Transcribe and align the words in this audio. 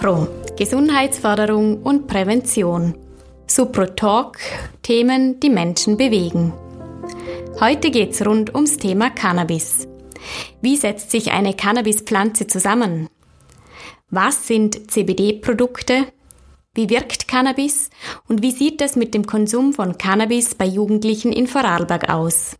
Supro, 0.00 0.28
Gesundheitsförderung 0.56 1.82
und 1.82 2.06
Prävention. 2.06 2.94
Supro 3.46 3.84
Talk, 3.84 4.38
Themen, 4.80 5.38
die 5.40 5.50
Menschen 5.50 5.98
bewegen. 5.98 6.54
Heute 7.60 7.90
geht's 7.90 8.24
rund 8.24 8.54
ums 8.54 8.78
Thema 8.78 9.10
Cannabis. 9.10 9.86
Wie 10.62 10.78
setzt 10.78 11.10
sich 11.10 11.32
eine 11.32 11.52
Cannabispflanze 11.52 12.46
zusammen? 12.46 13.10
Was 14.08 14.46
sind 14.46 14.90
CBD-Produkte? 14.90 16.06
Wie 16.72 16.88
wirkt 16.88 17.28
Cannabis? 17.28 17.90
Und 18.26 18.42
wie 18.42 18.52
sieht 18.52 18.80
es 18.80 18.96
mit 18.96 19.12
dem 19.12 19.26
Konsum 19.26 19.74
von 19.74 19.98
Cannabis 19.98 20.54
bei 20.54 20.64
Jugendlichen 20.64 21.30
in 21.30 21.46
Vorarlberg 21.46 22.08
aus? 22.08 22.56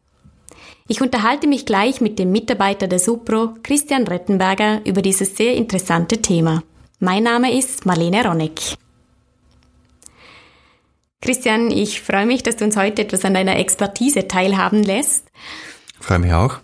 Ich 0.89 1.01
unterhalte 1.01 1.47
mich 1.47 1.65
gleich 1.65 2.03
mit 2.03 2.19
dem 2.19 2.33
Mitarbeiter 2.33 2.87
der 2.87 2.99
Supro, 2.99 3.55
Christian 3.63 4.07
Rettenberger, 4.07 4.83
über 4.85 5.01
dieses 5.01 5.39
sehr 5.39 5.55
interessante 5.55 6.21
Thema. 6.21 6.63
Mein 7.03 7.23
Name 7.23 7.57
ist 7.57 7.87
Marlene 7.87 8.23
Ronneck. 8.23 8.61
Christian, 11.23 11.71
ich 11.71 12.03
freue 12.03 12.27
mich, 12.27 12.43
dass 12.43 12.57
du 12.57 12.65
uns 12.67 12.77
heute 12.77 13.01
etwas 13.01 13.25
an 13.25 13.33
deiner 13.33 13.57
Expertise 13.57 14.29
teilhaben 14.29 14.83
lässt. 14.83 15.27
Freue 15.99 16.19
mich 16.19 16.35
auch. 16.35 16.59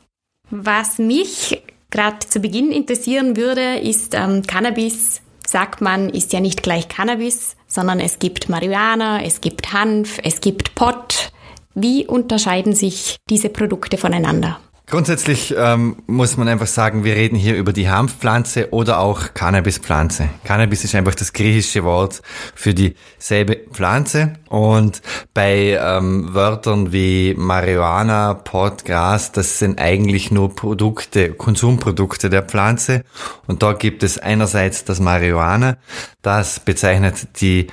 Was 0.50 0.98
mich 0.98 1.62
gerade 1.90 2.18
zu 2.18 2.40
Beginn 2.40 2.70
interessieren 2.70 3.38
würde, 3.38 3.78
ist 3.78 4.12
ähm, 4.12 4.42
Cannabis. 4.46 5.22
Sagt 5.46 5.80
man, 5.80 6.10
ist 6.10 6.34
ja 6.34 6.40
nicht 6.40 6.62
gleich 6.62 6.88
Cannabis, 6.88 7.56
sondern 7.66 7.98
es 7.98 8.18
gibt 8.18 8.50
Marihuana, 8.50 9.22
es 9.22 9.40
gibt 9.40 9.72
Hanf, 9.72 10.18
es 10.22 10.42
gibt 10.42 10.74
Pot. 10.74 11.32
Wie 11.74 12.06
unterscheiden 12.06 12.74
sich 12.74 13.16
diese 13.30 13.48
Produkte 13.48 13.96
voneinander? 13.96 14.60
Grundsätzlich 14.88 15.52
ähm, 15.58 15.96
muss 16.06 16.36
man 16.36 16.46
einfach 16.46 16.68
sagen, 16.68 17.02
wir 17.02 17.16
reden 17.16 17.34
hier 17.34 17.56
über 17.56 17.72
die 17.72 17.88
Hanfpflanze 17.88 18.70
oder 18.70 19.00
auch 19.00 19.34
Cannabispflanze. 19.34 20.28
Cannabis 20.44 20.84
ist 20.84 20.94
einfach 20.94 21.16
das 21.16 21.32
griechische 21.32 21.82
Wort 21.82 22.22
für 22.54 22.72
dieselbe 22.72 23.56
Pflanze. 23.72 24.34
Und 24.48 25.02
bei 25.34 25.76
ähm, 25.82 26.32
Wörtern 26.32 26.92
wie 26.92 27.34
Marihuana, 27.36 28.34
Pot, 28.34 28.84
Gras, 28.84 29.32
das 29.32 29.58
sind 29.58 29.80
eigentlich 29.80 30.30
nur 30.30 30.54
Produkte, 30.54 31.32
Konsumprodukte 31.32 32.30
der 32.30 32.42
Pflanze. 32.42 33.02
Und 33.48 33.64
da 33.64 33.72
gibt 33.72 34.04
es 34.04 34.18
einerseits 34.18 34.84
das 34.84 35.00
Marihuana, 35.00 35.78
das 36.22 36.60
bezeichnet 36.60 37.40
die 37.40 37.66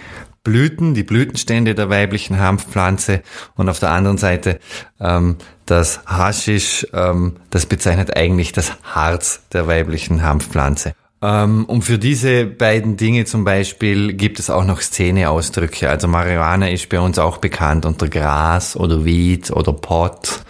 Blüten, 0.44 0.94
die 0.94 1.04
Blütenstände 1.04 1.74
der 1.74 1.90
weiblichen 1.90 2.40
Hanfpflanze 2.40 3.22
und 3.56 3.70
auf 3.70 3.80
der 3.80 3.92
anderen 3.92 4.18
Seite 4.18 4.60
ähm, 5.00 5.38
das 5.66 6.02
Haschisch, 6.06 6.86
ähm, 6.94 7.38
das 7.50 7.66
bezeichnet 7.66 8.16
eigentlich 8.18 8.52
das 8.52 8.74
Harz 8.84 9.44
der 9.54 9.68
weiblichen 9.68 10.22
Hanfpflanze. 10.22 10.94
Ähm, 11.24 11.64
und 11.66 11.84
für 11.84 11.98
diese 11.98 12.46
beiden 12.46 12.98
Dinge 12.98 13.24
zum 13.24 13.46
Beispiel 13.46 14.12
gibt 14.12 14.40
es 14.40 14.50
auch 14.50 14.66
noch 14.66 14.82
Szeneausdrücke. 14.82 15.90
Also 15.90 16.10
Marihuana 16.10 16.70
ist 16.70 16.90
bei 16.90 17.00
uns 17.00 17.18
auch 17.18 17.38
bekannt 17.38 17.86
unter 17.86 18.10
Gras 18.10 18.76
oder 18.76 19.06
Weed 19.06 19.50
oder 19.52 19.72
Pot. 19.72 20.42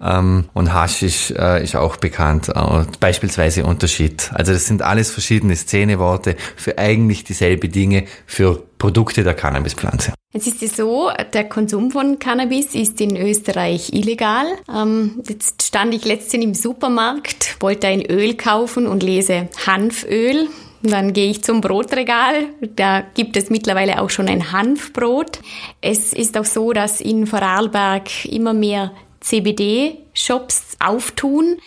Ähm, 0.00 0.46
und 0.54 0.72
Haschisch 0.72 1.32
äh, 1.32 1.62
ist 1.62 1.76
auch 1.76 1.96
bekannt, 1.96 2.48
äh, 2.48 2.84
beispielsweise 2.98 3.66
Unterschied. 3.66 4.30
Also 4.32 4.52
das 4.54 4.66
sind 4.66 4.80
alles 4.80 5.10
verschiedene 5.10 5.54
Szeneworte 5.54 6.36
für 6.56 6.78
eigentlich 6.78 7.24
dieselbe 7.24 7.68
Dinge, 7.68 8.06
für 8.24 8.62
Produkte 8.78 9.24
der 9.24 9.34
Cannabispflanze. 9.34 10.14
Jetzt 10.32 10.46
ist 10.46 10.62
es 10.62 10.76
so, 10.76 11.10
der 11.32 11.48
Konsum 11.48 11.90
von 11.90 12.18
Cannabis 12.18 12.74
ist 12.74 13.00
in 13.00 13.16
Österreich 13.16 13.92
illegal. 13.92 14.46
Ähm, 14.74 15.22
jetzt 15.26 15.62
stand 15.62 15.94
ich 15.94 16.04
letztens 16.04 16.44
im 16.44 16.54
Supermarkt, 16.54 17.56
wollte 17.60 17.86
ein 17.86 18.04
Öl 18.04 18.34
kaufen 18.34 18.86
und 18.86 19.02
lese 19.02 19.48
Hanföl. 19.66 20.48
Dann 20.82 21.12
gehe 21.12 21.30
ich 21.30 21.42
zum 21.42 21.60
Brotregal. 21.60 22.50
Da 22.76 23.00
gibt 23.00 23.36
es 23.36 23.50
mittlerweile 23.50 24.00
auch 24.00 24.10
schon 24.10 24.28
ein 24.28 24.52
Hanfbrot. 24.52 25.40
Es 25.80 26.12
ist 26.12 26.36
auch 26.36 26.44
so, 26.44 26.72
dass 26.72 27.00
in 27.00 27.26
Vorarlberg 27.26 28.26
immer 28.26 28.52
mehr 28.52 28.92
CBD-Shops 29.20 30.76
auftun. 30.78 31.58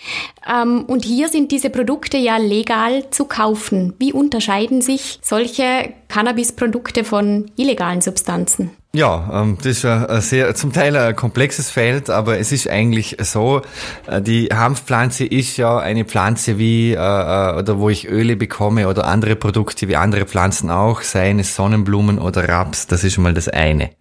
Ähm, 0.49 0.85
und 0.85 1.05
hier 1.05 1.29
sind 1.29 1.51
diese 1.51 1.69
Produkte 1.69 2.17
ja 2.17 2.37
legal 2.37 3.09
zu 3.11 3.25
kaufen. 3.25 3.93
Wie 3.99 4.13
unterscheiden 4.13 4.81
sich 4.81 5.19
solche 5.21 5.93
Cannabis-Produkte 6.07 7.03
von 7.03 7.51
illegalen 7.55 8.01
Substanzen? 8.01 8.71
Ja, 8.93 9.41
ähm, 9.41 9.57
das 9.57 9.67
ist 9.67 9.85
ein 9.85 10.19
sehr, 10.19 10.53
zum 10.53 10.73
Teil 10.73 10.97
ein 10.97 11.15
komplexes 11.15 11.71
Feld, 11.71 12.09
aber 12.09 12.39
es 12.39 12.51
ist 12.51 12.67
eigentlich 12.67 13.15
so, 13.21 13.61
äh, 14.05 14.21
die 14.21 14.49
Hanfpflanze 14.53 15.23
ist 15.23 15.55
ja 15.55 15.77
eine 15.79 16.03
Pflanze 16.03 16.57
wie, 16.57 16.91
äh, 16.91 16.95
äh, 16.95 17.57
oder 17.57 17.79
wo 17.79 17.87
ich 17.87 18.09
Öle 18.09 18.35
bekomme 18.35 18.89
oder 18.89 19.05
andere 19.07 19.37
Produkte 19.37 19.87
wie 19.87 19.95
andere 19.95 20.25
Pflanzen 20.25 20.69
auch, 20.69 21.03
seien 21.03 21.39
es 21.39 21.55
Sonnenblumen 21.55 22.19
oder 22.19 22.49
Raps, 22.49 22.85
das 22.85 23.05
ist 23.05 23.13
schon 23.13 23.23
mal 23.23 23.33
das 23.33 23.47
eine. 23.47 23.91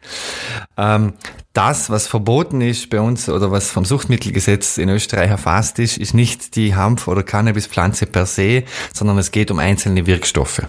Ähm, 0.77 1.13
das, 1.53 1.89
was 1.91 2.09
verboten 2.09 2.61
ist 2.61 2.91
bei 2.91 3.01
uns 3.01 3.29
oder 3.29 3.53
was 3.53 3.71
vom 3.71 3.85
Suchtmittelgesetz 3.85 4.77
in 4.77 4.89
Österreich 4.89 5.31
erfasst 5.31 5.79
ist, 5.79 5.99
ist 5.99 6.15
nicht 6.15 6.57
die 6.57 6.75
Hanf- 6.75 7.07
oder 7.07 7.23
Cannabispflanze 7.23 8.07
per 8.07 8.27
se, 8.27 8.65
sondern 8.93 9.19
es 9.19 9.31
geht 9.31 9.53
um 9.53 9.61
einzelne 9.61 10.07
Wirkstoffe. 10.07 10.63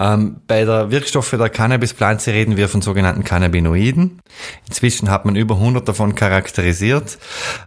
Ähm, 0.00 0.36
bei 0.46 0.64
der 0.64 0.90
Wirkstoffe 0.90 1.30
der 1.30 1.50
Cannabispflanze 1.50 2.32
reden 2.32 2.56
wir 2.56 2.70
von 2.70 2.80
sogenannten 2.80 3.22
Cannabinoiden. 3.22 4.22
Inzwischen 4.66 5.10
hat 5.10 5.26
man 5.26 5.36
über 5.36 5.56
100 5.56 5.86
davon 5.86 6.14
charakterisiert. 6.14 7.18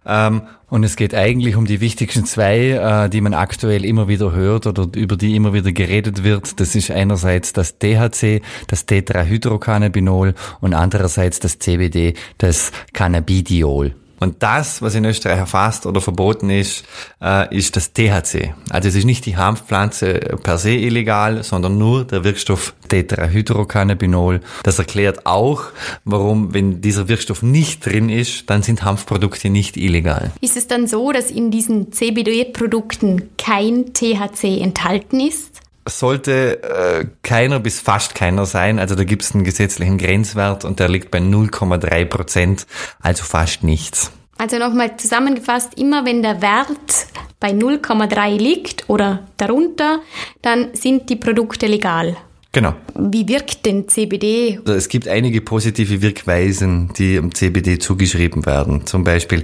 Ähm, 0.03 0.41
und 0.67 0.83
es 0.83 0.95
geht 0.95 1.13
eigentlich 1.13 1.55
um 1.55 1.67
die 1.67 1.79
wichtigsten 1.79 2.25
zwei, 2.25 2.69
äh, 2.72 3.09
die 3.09 3.22
man 3.22 3.35
aktuell 3.35 3.85
immer 3.85 4.07
wieder 4.07 4.31
hört 4.31 4.66
oder 4.66 4.88
über 4.95 5.16
die 5.16 5.35
immer 5.35 5.53
wieder 5.53 5.72
geredet 5.72 6.23
wird. 6.23 6.59
Das 6.59 6.73
ist 6.73 6.89
einerseits 6.89 7.53
das 7.53 7.77
THC, 7.77 8.41
das 8.66 8.88
Tetrahydrocannabinol 8.88 10.33
und 10.59 10.73
andererseits 10.73 11.39
das 11.39 11.59
CBD, 11.59 12.16
das 12.39 12.72
Cannabidiol. 12.93 13.93
Und 14.23 14.41
das, 14.41 14.81
was 14.81 14.95
in 14.95 15.03
Österreich 15.03 15.38
erfasst 15.38 15.85
oder 15.85 16.00
verboten 16.00 16.50
ist, 16.50 16.85
äh, 17.22 17.53
ist 17.56 17.75
das 17.75 17.91
THC. 17.91 18.53
Also 18.69 18.88
es 18.88 18.95
ist 18.95 19.03
nicht 19.03 19.25
die 19.25 19.35
Hanfpflanze 19.35 20.13
per 20.41 20.57
se 20.57 20.72
illegal, 20.72 21.44
sondern 21.44 21.78
nur 21.78 22.06
der 22.06 22.23
Wirkstoff 22.23 22.73
Tetrahydrocannabinol. 22.88 24.39
Das 24.63 24.79
erklärt 24.79 25.25
auch, 25.25 25.63
warum, 26.06 26.53
wenn 26.53 26.79
dieser 26.79 27.09
Wirkstoff 27.09 27.44
nicht 27.44 27.85
drin 27.85 28.07
ist, 28.07 28.50
dann 28.50 28.63
sind 28.63 28.84
Hanfprodukte 28.84 29.50
nicht 29.50 29.75
illegal. 29.75 30.31
Ist 30.40 30.55
es 30.55 30.67
dann 30.67 30.88
so, 30.88 31.11
dass 31.11 31.29
in 31.29 31.51
diesen 31.51 31.91
CBD-Produkten 31.91 33.29
kein 33.38 33.94
THC 33.94 34.61
enthalten 34.61 35.19
ist? 35.19 35.62
Sollte 35.88 36.63
äh, 36.63 37.05
keiner 37.23 37.59
bis 37.59 37.79
fast 37.79 38.16
keiner 38.16 38.45
sein. 38.45 38.79
Also 38.79 38.95
da 38.95 39.03
gibt 39.03 39.23
es 39.23 39.33
einen 39.33 39.44
gesetzlichen 39.44 39.97
Grenzwert 39.97 40.66
und 40.66 40.79
der 40.79 40.89
liegt 40.89 41.11
bei 41.11 41.19
0,3 41.19 42.05
Prozent, 42.05 42.67
also 43.01 43.23
fast 43.23 43.63
nichts. 43.63 44.11
Also 44.38 44.57
nochmal 44.57 44.97
zusammengefasst, 44.97 45.77
immer 45.77 46.05
wenn 46.05 46.22
der 46.22 46.41
Wert 46.41 47.07
bei 47.39 47.51
0,3 47.51 48.38
liegt 48.38 48.89
oder 48.89 49.27
darunter, 49.38 49.99
dann 50.41 50.73
sind 50.73 51.09
die 51.09 51.16
Produkte 51.16 51.67
legal. 51.67 52.17
Genau. 52.53 52.75
Wie 52.94 53.28
wirkt 53.28 53.66
denn 53.66 53.88
CBD? 53.88 54.59
Also 54.59 54.74
es 54.74 54.88
gibt 54.88 55.08
einige 55.08 55.41
positive 55.41 56.03
Wirkweisen, 56.03 56.94
die 56.96 57.18
am 57.18 57.34
CBD 57.34 57.80
zugeschrieben 57.80 58.46
werden. 58.46 58.86
Zum 58.86 59.03
Beispiel 59.03 59.41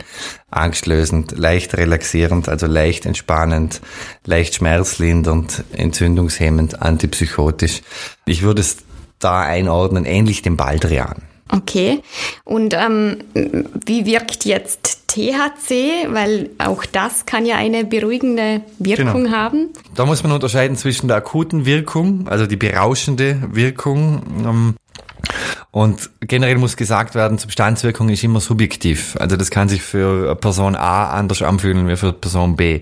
angstlösend, 0.51 1.35
leicht 1.35 1.75
relaxierend, 1.75 2.47
also 2.47 2.67
leicht 2.67 3.07
entspannend, 3.07 3.81
leicht 4.25 4.53
schmerzlindernd, 4.55 5.63
entzündungshemmend, 5.73 6.83
antipsychotisch. 6.83 7.81
Ich 8.25 8.43
würde 8.43 8.61
es 8.61 8.77
da 9.17 9.41
einordnen, 9.41 10.05
ähnlich 10.05 10.43
dem 10.43 10.55
Baldrian. 10.55 11.23
Okay. 11.51 12.01
Und 12.43 12.75
ähm, 12.75 13.17
wie 13.33 14.05
wirkt 14.05 14.45
jetzt 14.45 14.98
THC? 15.19 16.07
Weil 16.13 16.49
auch 16.57 16.85
das 16.85 17.25
kann 17.25 17.45
ja 17.45 17.57
eine 17.57 17.85
beruhigende 17.85 18.61
Wirkung 18.77 19.25
genau. 19.25 19.35
haben. 19.35 19.69
Da 19.95 20.05
muss 20.05 20.23
man 20.23 20.31
unterscheiden 20.31 20.77
zwischen 20.77 21.07
der 21.07 21.17
akuten 21.17 21.65
Wirkung, 21.65 22.27
also 22.27 22.45
die 22.45 22.55
berauschende 22.55 23.41
Wirkung, 23.51 24.21
ähm, 24.45 24.75
und 25.71 26.09
generell 26.21 26.57
muss 26.57 26.77
gesagt 26.77 27.13
werden, 27.13 27.37
Substanzwirkung 27.37 28.09
ist 28.09 28.23
immer 28.23 28.39
subjektiv. 28.39 29.15
Also 29.19 29.37
das 29.37 29.51
kann 29.51 29.69
sich 29.69 29.83
für 29.83 30.35
Person 30.35 30.75
A 30.75 31.11
anders 31.11 31.43
anfühlen 31.43 31.87
wie 31.87 31.95
für 31.95 32.11
Person 32.11 32.55
B. 32.55 32.81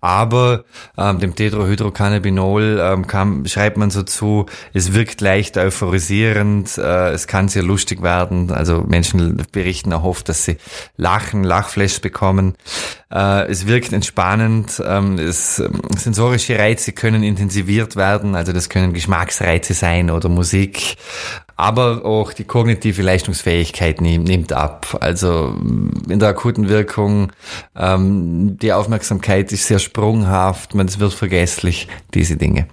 Aber 0.00 0.64
ähm, 0.96 1.18
dem 1.18 1.34
Tetrahydrocannabinol 1.34 2.80
ähm, 2.80 3.06
kann, 3.06 3.46
schreibt 3.46 3.78
man 3.78 3.90
so 3.90 4.04
zu, 4.04 4.46
es 4.72 4.92
wirkt 4.92 5.20
leicht 5.20 5.56
euphorisierend, 5.56 6.78
äh, 6.78 7.10
es 7.10 7.26
kann 7.26 7.48
sehr 7.48 7.64
lustig 7.64 8.02
werden. 8.02 8.52
Also 8.52 8.84
Menschen 8.86 9.42
berichten 9.50 9.92
oft, 9.92 10.28
dass 10.28 10.44
sie 10.44 10.58
lachen, 10.96 11.42
Lachflash 11.42 12.00
bekommen. 12.00 12.54
Äh, 13.10 13.48
es 13.48 13.66
wirkt 13.66 13.92
entspannend, 13.92 14.80
ähm, 14.86 15.18
es, 15.18 15.58
ähm, 15.58 15.80
sensorische 15.96 16.58
Reize 16.58 16.92
können 16.92 17.24
intensiviert 17.24 17.96
werden, 17.96 18.36
also 18.36 18.52
das 18.52 18.68
können 18.68 18.92
Geschmacksreize 18.92 19.74
sein 19.74 20.10
oder 20.10 20.28
Musik 20.28 20.96
aber 21.58 22.04
auch 22.04 22.32
die 22.32 22.44
kognitive 22.44 23.02
Leistungsfähigkeit 23.02 24.00
nimmt 24.00 24.52
ab. 24.52 24.96
Also 25.00 25.56
in 26.08 26.20
der 26.20 26.28
akuten 26.28 26.68
Wirkung, 26.68 27.32
ähm, 27.76 28.56
die 28.62 28.72
Aufmerksamkeit 28.72 29.50
ist 29.50 29.66
sehr 29.66 29.80
sprunghaft, 29.80 30.76
man 30.76 30.88
wird 31.00 31.12
vergesslich, 31.12 31.88
diese 32.14 32.36
Dinge. 32.36 32.68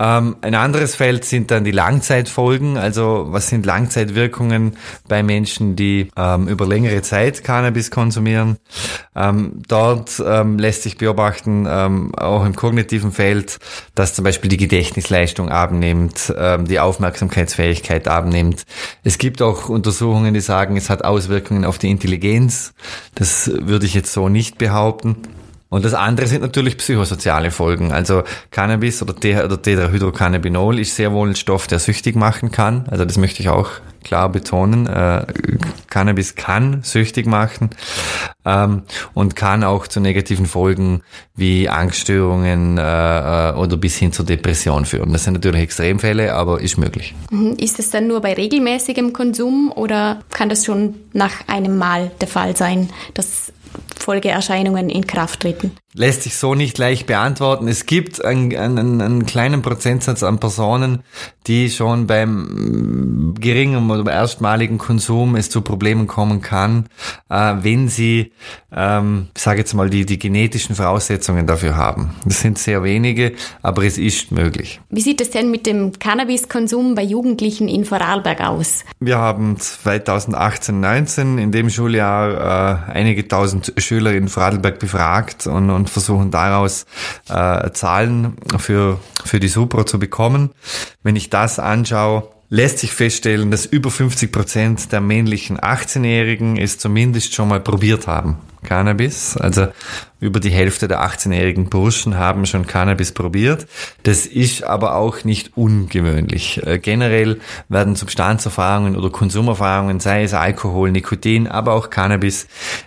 Ähm, 0.00 0.36
ein 0.40 0.56
anderes 0.56 0.96
Feld 0.96 1.24
sind 1.24 1.52
dann 1.52 1.62
die 1.62 1.70
Langzeitfolgen. 1.70 2.76
Also 2.76 3.26
was 3.28 3.48
sind 3.48 3.64
Langzeitwirkungen 3.64 4.76
bei 5.06 5.22
Menschen, 5.22 5.76
die 5.76 6.08
ähm, 6.16 6.48
über 6.48 6.66
längere 6.66 7.00
Zeit 7.02 7.44
Cannabis 7.44 7.92
konsumieren? 7.92 8.56
Ähm, 9.14 9.62
dort 9.68 10.20
ähm, 10.26 10.58
lässt 10.58 10.82
sich 10.82 10.96
beobachten, 10.96 11.66
ähm, 11.68 12.12
auch 12.16 12.44
im 12.44 12.56
kognitiven 12.56 13.12
Feld, 13.12 13.58
dass 13.94 14.14
zum 14.14 14.24
Beispiel 14.24 14.50
die 14.50 14.56
Gedächtnisleistung 14.56 15.48
abnimmt, 15.48 16.34
ähm, 16.36 16.66
die 16.66 16.80
Aufmerksamkeitsfähigkeit 16.80 18.08
abnimmt. 18.08 18.64
Es 19.04 19.18
gibt 19.18 19.42
auch 19.42 19.68
Untersuchungen, 19.68 20.34
die 20.34 20.40
sagen, 20.40 20.76
es 20.76 20.90
hat 20.90 21.04
Auswirkungen 21.04 21.64
auf 21.64 21.78
die 21.78 21.90
Intelligenz. 21.90 22.74
Das 23.14 23.48
würde 23.48 23.86
ich 23.86 23.94
jetzt 23.94 24.12
so 24.12 24.28
nicht 24.28 24.58
behaupten. 24.58 25.22
Und 25.74 25.84
das 25.84 25.92
andere 25.92 26.28
sind 26.28 26.42
natürlich 26.42 26.76
psychosoziale 26.78 27.50
Folgen. 27.50 27.90
Also 27.90 28.22
Cannabis 28.52 29.02
oder, 29.02 29.14
oder 29.44 29.60
Tetrahydrocannabinol 29.60 30.78
ist 30.78 30.94
sehr 30.94 31.10
wohl 31.10 31.30
ein 31.30 31.34
Stoff, 31.34 31.66
der 31.66 31.80
süchtig 31.80 32.14
machen 32.14 32.52
kann. 32.52 32.84
Also 32.92 33.04
das 33.04 33.18
möchte 33.18 33.42
ich 33.42 33.48
auch 33.48 33.72
klar 34.04 34.28
betonen. 34.28 34.86
Äh, 34.86 35.26
Cannabis 35.90 36.36
kann 36.36 36.84
süchtig 36.84 37.26
machen 37.26 37.70
ähm, 38.44 38.82
und 39.14 39.34
kann 39.34 39.64
auch 39.64 39.88
zu 39.88 39.98
negativen 39.98 40.46
Folgen 40.46 41.02
wie 41.34 41.68
Angststörungen 41.68 42.78
äh, 42.78 43.48
äh, 43.50 43.54
oder 43.54 43.76
bis 43.76 43.96
hin 43.96 44.12
zur 44.12 44.26
Depression 44.26 44.84
führen. 44.84 45.12
Das 45.12 45.24
sind 45.24 45.32
natürlich 45.32 45.62
Extremfälle, 45.62 46.34
aber 46.34 46.60
ist 46.60 46.78
möglich. 46.78 47.16
Mhm. 47.32 47.54
Ist 47.58 47.80
es 47.80 47.90
dann 47.90 48.06
nur 48.06 48.20
bei 48.20 48.34
regelmäßigem 48.34 49.12
Konsum 49.12 49.72
oder 49.74 50.20
kann 50.30 50.48
das 50.48 50.64
schon 50.64 50.94
nach 51.12 51.48
einem 51.48 51.78
Mal 51.78 52.12
der 52.20 52.28
Fall 52.28 52.56
sein, 52.56 52.90
dass 53.14 53.52
Folgeerscheinungen 54.04 54.90
in 54.90 55.06
Kraft 55.06 55.40
treten? 55.40 55.72
Lässt 55.96 56.24
sich 56.24 56.36
so 56.36 56.54
nicht 56.54 56.76
leicht 56.76 57.06
beantworten. 57.06 57.68
Es 57.68 57.86
gibt 57.86 58.24
einen, 58.24 58.54
einen, 58.54 59.00
einen 59.00 59.26
kleinen 59.26 59.62
Prozentsatz 59.62 60.22
an 60.22 60.40
Personen, 60.40 61.04
die 61.46 61.70
schon 61.70 62.06
beim 62.06 63.34
geringen 63.38 63.90
oder 63.90 64.12
erstmaligen 64.12 64.76
Konsum 64.76 65.36
es 65.36 65.50
zu 65.50 65.62
Problemen 65.62 66.06
kommen 66.06 66.42
kann, 66.42 66.86
äh, 67.30 67.54
wenn 67.60 67.88
sie, 67.88 68.32
ähm, 68.74 69.28
ich 69.36 69.42
sage 69.42 69.60
jetzt 69.60 69.72
mal, 69.74 69.88
die, 69.88 70.04
die 70.04 70.18
genetischen 70.18 70.74
Voraussetzungen 70.74 71.46
dafür 71.46 71.76
haben. 71.76 72.14
Das 72.24 72.40
sind 72.40 72.58
sehr 72.58 72.82
wenige, 72.82 73.32
aber 73.62 73.84
es 73.84 73.96
ist 73.96 74.32
möglich. 74.32 74.80
Wie 74.90 75.00
sieht 75.00 75.20
es 75.20 75.30
denn 75.30 75.50
mit 75.50 75.64
dem 75.64 75.92
Cannabiskonsum 75.98 76.94
bei 76.94 77.02
Jugendlichen 77.02 77.68
in 77.68 77.84
Vorarlberg 77.84 78.40
aus? 78.40 78.84
Wir 78.98 79.18
haben 79.18 79.58
2018, 79.58 80.80
19 80.80 81.38
in 81.38 81.52
dem 81.52 81.70
Schuljahr 81.70 82.88
äh, 82.88 82.92
einige 82.92 83.28
tausend 83.28 83.72
Schüler 83.78 83.93
in 83.98 84.28
Vorarlberg 84.28 84.78
befragt 84.78 85.46
und, 85.46 85.70
und 85.70 85.90
versuchen 85.90 86.30
daraus 86.30 86.86
äh, 87.28 87.70
Zahlen 87.72 88.36
für, 88.58 89.00
für 89.24 89.40
die 89.40 89.48
Supro 89.48 89.84
zu 89.84 89.98
bekommen. 89.98 90.50
Wenn 91.02 91.16
ich 91.16 91.30
das 91.30 91.58
anschaue, 91.58 92.28
lässt 92.48 92.78
sich 92.78 92.92
feststellen, 92.92 93.50
dass 93.50 93.66
über 93.66 93.90
50 93.90 94.30
Prozent 94.30 94.92
der 94.92 95.00
männlichen 95.00 95.58
18-Jährigen 95.58 96.56
es 96.56 96.78
zumindest 96.78 97.34
schon 97.34 97.48
mal 97.48 97.60
probiert 97.60 98.06
haben. 98.06 98.38
Cannabis. 98.64 99.36
Also 99.36 99.68
über 100.24 100.40
die 100.40 100.50
Hälfte 100.50 100.88
der 100.88 101.02
18-jährigen 101.02 101.68
Burschen 101.68 102.16
haben 102.16 102.46
schon 102.46 102.66
Cannabis 102.66 103.12
probiert. 103.12 103.66
Das 104.04 104.24
ist 104.24 104.64
aber 104.64 104.96
auch 104.96 105.22
nicht 105.24 105.56
ungewöhnlich. 105.56 106.66
Äh, 106.66 106.78
generell 106.78 107.40
werden 107.68 107.94
Substanzerfahrungen 107.94 108.96
oder 108.96 109.10
Konsumerfahrungen, 109.10 110.00
sei 110.00 110.22
es 110.22 110.32
Alkohol, 110.32 110.92
Nikotin, 110.92 111.46
aber 111.46 111.74
auch 111.74 111.90
Cannabis, 111.90 112.46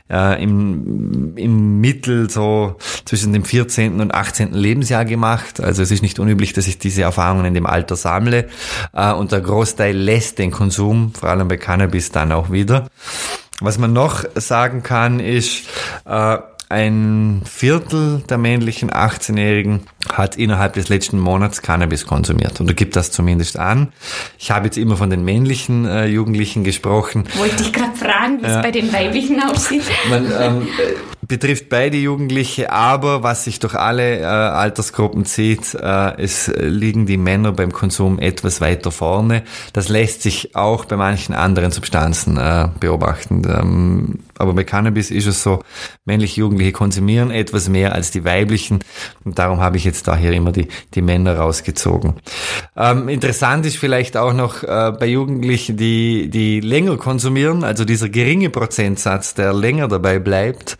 äh, 0.09 0.41
im, 0.41 1.37
im 1.37 1.79
Mittel 1.79 2.27
so 2.29 2.77
zwischen 3.05 3.33
dem 3.33 3.45
14. 3.45 4.01
und 4.01 4.15
18. 4.15 4.53
Lebensjahr 4.53 5.05
gemacht. 5.05 5.61
Also 5.61 5.83
es 5.83 5.91
ist 5.91 6.01
nicht 6.01 6.17
unüblich, 6.17 6.53
dass 6.53 6.67
ich 6.67 6.79
diese 6.79 7.03
Erfahrungen 7.03 7.45
in 7.45 7.53
dem 7.53 7.67
Alter 7.67 7.95
sammle. 7.95 8.47
Äh, 8.93 9.13
und 9.13 9.31
der 9.31 9.41
Großteil 9.41 9.95
lässt 9.95 10.39
den 10.39 10.49
Konsum, 10.49 11.13
vor 11.13 11.29
allem 11.29 11.47
bei 11.47 11.57
Cannabis, 11.57 12.11
dann 12.11 12.31
auch 12.31 12.51
wieder. 12.51 12.89
Was 13.59 13.77
man 13.79 13.91
noch 13.91 14.23
sagen 14.35 14.83
kann, 14.83 15.19
ist, 15.19 15.67
äh, 16.05 16.37
ein 16.69 17.41
Viertel 17.45 18.23
der 18.29 18.37
männlichen 18.37 18.91
18-Jährigen 18.91 19.83
hat 20.11 20.35
innerhalb 20.35 20.73
des 20.73 20.89
letzten 20.89 21.17
Monats 21.17 21.61
Cannabis 21.61 22.05
konsumiert 22.05 22.59
oder 22.59 22.73
gibt 22.73 22.95
das 22.95 23.11
zumindest 23.11 23.57
an. 23.57 23.93
Ich 24.37 24.51
habe 24.51 24.65
jetzt 24.65 24.77
immer 24.77 24.97
von 24.97 25.09
den 25.09 25.23
männlichen 25.23 25.85
äh, 25.85 26.05
Jugendlichen 26.05 26.63
gesprochen. 26.63 27.23
Wollte 27.37 27.63
ich 27.63 27.71
gerade 27.71 27.95
fragen, 27.95 28.41
wie 28.41 28.47
es 28.47 28.61
bei 28.61 28.71
den 28.71 28.91
weiblichen 28.91 29.41
aussieht. 29.41 29.83
Man, 30.09 30.31
ähm, 30.39 30.67
betrifft 31.27 31.69
beide 31.69 31.97
Jugendliche, 31.97 32.71
aber 32.71 33.23
was 33.23 33.43
sich 33.43 33.59
durch 33.59 33.75
alle 33.75 34.19
äh, 34.19 34.23
Altersgruppen 34.23 35.25
zieht, 35.25 35.73
äh, 35.73 36.21
es 36.21 36.51
liegen 36.57 37.05
die 37.05 37.17
Männer 37.17 37.51
beim 37.51 37.71
Konsum 37.71 38.19
etwas 38.19 38.61
weiter 38.61 38.91
vorne. 38.91 39.43
Das 39.73 39.89
lässt 39.89 40.21
sich 40.21 40.55
auch 40.55 40.85
bei 40.85 40.95
manchen 40.95 41.35
anderen 41.35 41.71
Substanzen 41.71 42.37
äh, 42.37 42.69
beobachten. 42.79 43.43
Ähm, 43.47 44.19
aber 44.37 44.53
bei 44.53 44.63
Cannabis 44.63 45.11
ist 45.11 45.25
es 45.25 45.43
so, 45.43 45.63
männliche 46.05 46.41
Jugendliche 46.41 46.71
konsumieren 46.71 47.31
etwas 47.31 47.69
mehr 47.69 47.93
als 47.93 48.11
die 48.11 48.23
weiblichen 48.23 48.79
und 49.23 49.39
darum 49.39 49.59
habe 49.59 49.77
ich 49.77 49.83
jetzt 49.83 50.07
da 50.07 50.15
hier 50.15 50.31
immer 50.31 50.51
die, 50.51 50.67
die 50.93 51.01
Männer 51.01 51.37
rausgezogen. 51.37 52.13
Ähm, 52.75 53.09
interessant 53.09 53.65
ist 53.65 53.77
vielleicht 53.77 54.15
auch 54.15 54.33
noch 54.33 54.63
äh, 54.63 54.93
bei 54.97 55.07
Jugendlichen, 55.07 55.77
die, 55.77 56.29
die 56.29 56.59
länger 56.59 56.97
konsumieren, 56.97 57.63
also 57.63 57.83
dieser 57.83 58.09
geringe 58.09 58.49
Prozentsatz, 58.49 59.33
der 59.33 59.53
länger 59.53 59.87
dabei 59.87 60.19
bleibt, 60.19 60.77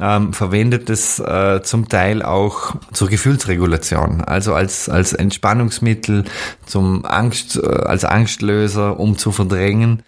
ähm, 0.00 0.32
verwendet 0.32 0.90
es 0.90 1.18
äh, 1.20 1.62
zum 1.62 1.88
Teil 1.88 2.22
auch 2.22 2.74
zur 2.92 3.08
Gefühlsregulation, 3.08 4.22
also 4.22 4.54
als, 4.54 4.88
als 4.88 5.12
Entspannungsmittel, 5.12 6.24
zum 6.66 7.04
Angst, 7.04 7.56
äh, 7.56 7.66
als 7.66 8.04
Angstlöser, 8.04 8.98
um 8.98 9.16
zu 9.16 9.32
verdrängen. 9.32 10.02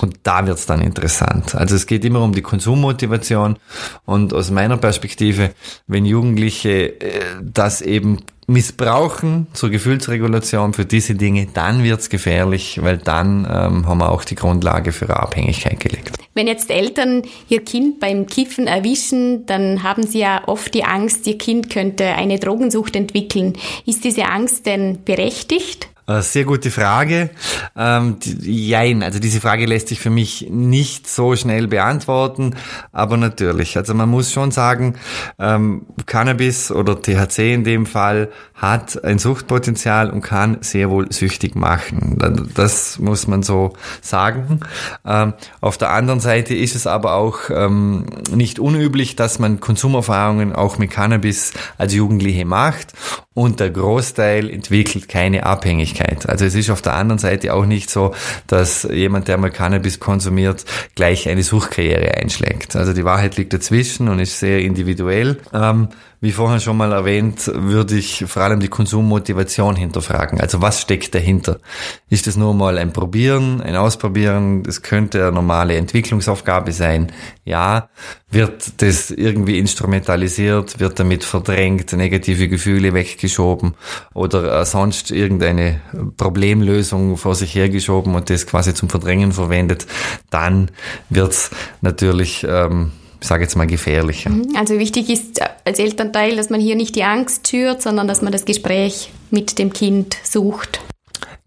Und 0.00 0.18
da 0.22 0.46
wird's 0.46 0.66
dann 0.66 0.80
interessant. 0.80 1.54
Also 1.54 1.76
es 1.76 1.86
geht 1.86 2.04
immer 2.04 2.22
um 2.22 2.32
die 2.32 2.42
Konsummotivation 2.42 3.58
und 4.04 4.32
aus 4.34 4.50
meiner 4.50 4.76
Perspektive, 4.76 5.52
wenn 5.86 6.04
Jugendliche 6.04 7.00
äh, 7.00 7.22
das 7.40 7.80
eben 7.80 8.24
missbrauchen 8.48 9.46
zur 9.52 9.68
Gefühlsregulation 9.68 10.72
für 10.72 10.86
diese 10.86 11.14
Dinge, 11.14 11.48
dann 11.52 11.84
wird's 11.84 12.08
gefährlich, 12.08 12.80
weil 12.82 12.96
dann 12.96 13.44
ähm, 13.44 13.86
haben 13.86 13.98
wir 13.98 14.10
auch 14.10 14.24
die 14.24 14.34
Grundlage 14.34 14.92
für 14.92 15.04
eine 15.04 15.18
Abhängigkeit 15.18 15.78
gelegt. 15.78 16.12
Wenn 16.34 16.46
jetzt 16.46 16.70
Eltern 16.70 17.22
ihr 17.48 17.62
Kind 17.62 18.00
beim 18.00 18.26
Kiffen 18.26 18.66
erwischen, 18.66 19.44
dann 19.44 19.82
haben 19.82 20.06
sie 20.06 20.20
ja 20.20 20.42
oft 20.46 20.72
die 20.72 20.84
Angst, 20.84 21.26
ihr 21.26 21.36
Kind 21.36 21.68
könnte 21.68 22.06
eine 22.06 22.38
Drogensucht 22.38 22.96
entwickeln. 22.96 23.52
Ist 23.84 24.04
diese 24.04 24.24
Angst 24.24 24.64
denn 24.64 25.04
berechtigt? 25.04 25.88
Äh, 26.08 26.22
sehr 26.22 26.44
gute 26.44 26.70
Frage. 26.70 27.28
Ähm, 27.76 28.16
jein, 28.42 29.02
also 29.02 29.18
diese 29.18 29.42
Frage 29.42 29.66
lässt 29.66 29.88
sich 29.88 30.00
für 30.00 30.08
mich 30.08 30.46
nicht 30.48 31.06
so 31.06 31.36
schnell 31.36 31.68
beantworten, 31.68 32.56
aber 32.92 33.18
natürlich. 33.18 33.76
Also 33.76 33.92
man 33.92 34.08
muss 34.08 34.32
schon 34.32 34.50
sagen, 34.50 34.94
ähm, 35.38 35.82
Cannabis 36.06 36.72
oder 36.72 37.02
THC 37.02 37.52
in 37.52 37.64
dem 37.64 37.84
Fall 37.84 38.30
hat 38.54 39.04
ein 39.04 39.18
Suchtpotenzial 39.18 40.08
und 40.10 40.22
kann 40.22 40.58
sehr 40.62 40.88
wohl 40.88 41.12
süchtig 41.12 41.54
machen. 41.54 42.18
Das 42.54 42.98
muss 42.98 43.26
man 43.26 43.42
so 43.42 43.74
sagen. 44.00 44.60
Ähm, 45.04 45.34
auf 45.60 45.76
der 45.76 45.90
anderen 45.90 46.20
Seite 46.20 46.54
ist 46.54 46.74
es 46.74 46.86
aber 46.86 47.16
auch 47.16 47.50
ähm, 47.50 48.06
nicht 48.34 48.58
unüblich, 48.58 49.14
dass 49.14 49.38
man 49.38 49.60
Konsumerfahrungen 49.60 50.54
auch 50.54 50.78
mit 50.78 50.90
Cannabis 50.90 51.52
als 51.76 51.92
Jugendliche 51.92 52.46
macht 52.46 52.94
und 53.34 53.60
der 53.60 53.70
Großteil 53.70 54.50
entwickelt 54.50 55.08
keine 55.08 55.44
Abhängigkeit. 55.44 55.97
Also 56.28 56.44
es 56.44 56.54
ist 56.54 56.70
auf 56.70 56.82
der 56.82 56.94
anderen 56.94 57.18
Seite 57.18 57.54
auch 57.54 57.66
nicht 57.66 57.90
so, 57.90 58.14
dass 58.46 58.84
jemand, 58.84 59.28
der 59.28 59.38
mal 59.38 59.50
Cannabis 59.50 60.00
konsumiert, 60.00 60.64
gleich 60.94 61.28
eine 61.28 61.42
Suchkarriere 61.42 62.14
einschlägt. 62.14 62.76
Also 62.76 62.92
die 62.92 63.04
Wahrheit 63.04 63.36
liegt 63.36 63.52
dazwischen 63.52 64.08
und 64.08 64.18
ist 64.18 64.38
sehr 64.38 64.60
individuell. 64.60 65.38
Ähm, 65.52 65.88
wie 66.20 66.32
vorhin 66.32 66.60
schon 66.60 66.76
mal 66.76 66.92
erwähnt, 66.92 67.50
würde 67.54 67.96
ich 67.96 68.24
vor 68.26 68.42
allem 68.42 68.58
die 68.58 68.68
Konsummotivation 68.68 69.76
hinterfragen. 69.76 70.40
Also 70.40 70.60
was 70.60 70.80
steckt 70.80 71.14
dahinter? 71.14 71.60
Ist 72.08 72.26
es 72.26 72.36
nur 72.36 72.54
mal 72.54 72.76
ein 72.78 72.92
Probieren, 72.92 73.60
ein 73.60 73.76
Ausprobieren? 73.76 74.64
Das 74.64 74.82
könnte 74.82 75.22
eine 75.22 75.32
normale 75.32 75.76
Entwicklungsaufgabe 75.76 76.72
sein. 76.72 77.12
Ja. 77.44 77.88
Wird 78.30 78.82
das 78.82 79.10
irgendwie 79.10 79.58
instrumentalisiert? 79.58 80.80
Wird 80.80 80.98
damit 80.98 81.24
verdrängt? 81.24 81.92
Negative 81.92 82.48
Gefühle 82.48 82.92
weggeschoben? 82.92 83.74
Oder 84.12 84.60
äh, 84.60 84.66
sonst 84.66 85.10
irgendeine 85.10 85.80
Problemlösung 86.16 87.16
vor 87.16 87.36
sich 87.36 87.54
hergeschoben 87.54 88.14
und 88.14 88.28
das 88.28 88.46
quasi 88.46 88.74
zum 88.74 88.88
Verdrängen 88.88 89.32
verwendet? 89.32 89.86
Dann 90.30 90.70
wird's 91.08 91.50
natürlich 91.80 92.44
ähm, 92.48 92.92
ich 93.20 93.26
sage 93.26 93.42
jetzt 93.42 93.56
mal, 93.56 93.66
gefährlicher. 93.66 94.30
Mhm. 94.30 94.54
Also 94.56 94.78
wichtig 94.78 95.10
ist 95.10 95.40
als 95.64 95.78
Elternteil, 95.78 96.36
dass 96.36 96.50
man 96.50 96.60
hier 96.60 96.76
nicht 96.76 96.94
die 96.94 97.04
Angst 97.04 97.48
schürt, 97.48 97.82
sondern 97.82 98.06
dass 98.08 98.22
man 98.22 98.32
das 98.32 98.44
Gespräch 98.44 99.10
mit 99.30 99.58
dem 99.58 99.72
Kind 99.72 100.16
sucht. 100.22 100.80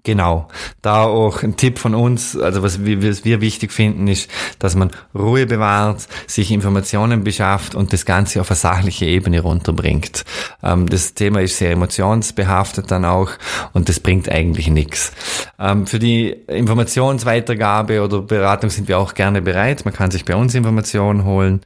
Genau. 0.04 0.48
Da 0.82 1.04
auch 1.04 1.44
ein 1.44 1.58
Tipp 1.58 1.78
von 1.78 1.94
uns, 1.94 2.36
also 2.36 2.64
was 2.64 2.84
wir, 2.84 3.08
was 3.08 3.24
wir 3.24 3.40
wichtig 3.40 3.72
finden, 3.72 4.08
ist, 4.08 4.32
dass 4.58 4.74
man 4.74 4.90
Ruhe 5.14 5.46
bewahrt, 5.46 6.08
sich 6.26 6.50
Informationen 6.52 7.24
beschafft 7.24 7.76
und 7.76 7.94
das 7.94 8.06
Ganze 8.06 8.42
auf 8.42 8.50
eine 8.50 8.58
sachliche 8.58 9.06
Ebene 9.06 9.42
runterbringt. 9.42 10.26
Ähm, 10.64 10.90
das 10.90 11.14
Thema 11.14 11.42
ist 11.42 11.60
sehr 11.60 11.72
emotionsbehaftet 11.72 12.90
dann 12.90 13.06
auch 13.06 13.30
und 13.74 13.90
das 13.90 14.00
bringt 14.00 14.28
eigentlich 14.28 14.70
nichts. 14.70 15.12
Ähm, 15.60 15.86
für 15.86 16.00
die 16.00 16.30
Informationsweitergabe 16.30 18.02
oder 18.02 18.24
Beratung 18.24 18.72
sind 18.72 18.88
wir 18.88 18.98
auch 18.98 19.14
gerne 19.14 19.44
bereit. 19.44 19.86
Man 19.86 19.94
kann 19.94 20.10
sich 20.10 20.26
bei 20.26 20.36
uns 20.36 20.56
Informationen 20.56 21.26
holen 21.26 21.62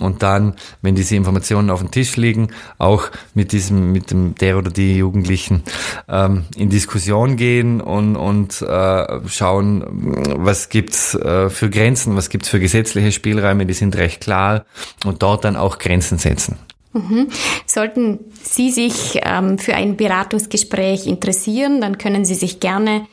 und 0.00 0.24
dann, 0.24 0.56
wenn 0.82 0.96
diese 0.96 1.14
Informationen 1.14 1.70
auf 1.70 1.78
dem 1.78 1.92
Tisch 1.92 2.16
liegen, 2.16 2.48
auch 2.78 3.10
mit 3.34 3.52
diesem, 3.52 3.92
mit 3.92 4.10
dem 4.10 4.34
der 4.34 4.58
oder 4.58 4.72
die 4.72 4.96
Jugendlichen 4.96 5.62
ähm, 6.08 6.46
in 6.56 6.68
Diskussion 6.68 7.36
gehen 7.36 7.75
und, 7.80 8.16
und 8.16 8.62
äh, 8.62 9.28
schauen, 9.28 9.84
was 10.36 10.68
gibt's 10.68 11.14
äh, 11.14 11.50
für 11.50 11.70
Grenzen, 11.70 12.16
was 12.16 12.30
gibt's 12.30 12.48
für 12.48 12.60
gesetzliche 12.60 13.12
Spielräume, 13.12 13.66
die 13.66 13.74
sind 13.74 13.96
recht 13.96 14.20
klar 14.20 14.66
und 15.04 15.22
dort 15.22 15.44
dann 15.44 15.56
auch 15.56 15.78
Grenzen 15.78 16.18
setzen. 16.18 16.58
Mhm. 16.92 17.28
Sollten 17.66 18.20
Sie 18.42 18.70
sich 18.70 19.20
ähm, 19.22 19.58
für 19.58 19.74
ein 19.74 19.96
Beratungsgespräch 19.96 21.06
interessieren, 21.06 21.80
dann 21.80 21.98
können 21.98 22.24
Sie 22.24 22.34
sich 22.34 22.60
gerne 22.60 23.06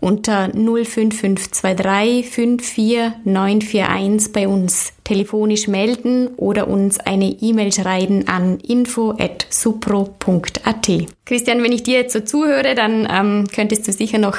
unter 0.00 0.50
05523 0.52 2.28
54941 2.28 4.32
bei 4.32 4.48
uns 4.48 4.92
telefonisch 5.04 5.66
melden 5.66 6.28
oder 6.36 6.68
uns 6.68 7.00
eine 7.00 7.26
E-Mail 7.26 7.72
schreiben 7.72 8.28
an 8.28 8.58
info@supro.at. 8.60 10.90
Christian, 11.24 11.62
wenn 11.62 11.72
ich 11.72 11.82
dir 11.82 11.98
jetzt 11.98 12.12
so 12.12 12.20
zuhöre, 12.20 12.74
dann 12.74 13.08
ähm, 13.10 13.46
könntest 13.52 13.88
du 13.88 13.92
sicher 13.92 14.18
noch 14.18 14.36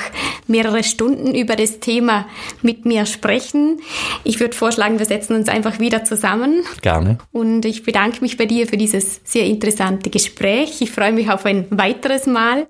mehrere 0.48 0.84
Stunden 0.84 1.36
über 1.36 1.58
das 1.58 1.80
Thema 1.80 2.25
mit 2.62 2.86
mir 2.86 3.06
sprechen. 3.06 3.82
Ich 4.24 4.39
würde 4.39 4.56
vorschlagen, 4.56 5.00
wir 5.00 5.06
setzen 5.06 5.36
uns 5.36 5.50
einfach 5.50 5.80
wieder 5.80 6.06
zusammen. 6.06 6.63
Gerne. 6.82 7.18
Und 7.32 7.65
ich 7.65 7.84
bedanke 7.84 8.22
mich 8.22 8.38
bei 8.38 8.46
dir 8.46 8.65
für 8.65 8.77
dieses 8.77 9.20
sehr 9.24 9.46
interessante 9.46 10.10
Gespräch. 10.10 10.82
Ich 10.82 10.91
freue 10.91 11.12
mich 11.12 11.30
auf 11.30 11.46
ein 11.46 11.65
weiteres 11.70 12.27
Mal. 12.27 12.68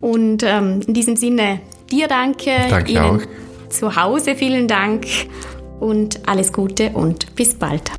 Und 0.00 0.44
ähm, 0.44 0.80
in 0.86 0.94
diesem 0.94 1.16
Sinne 1.16 1.60
dir 1.90 2.08
danke. 2.08 2.50
Danke 2.68 2.92
Ihnen 2.92 3.20
auch. 3.20 3.70
zu 3.70 3.96
Hause 3.96 4.34
vielen 4.34 4.68
Dank 4.68 5.06
und 5.80 6.28
alles 6.28 6.52
Gute 6.52 6.90
und 6.90 7.34
bis 7.34 7.54
bald. 7.54 7.90